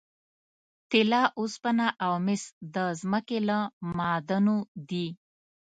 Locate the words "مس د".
2.25-2.77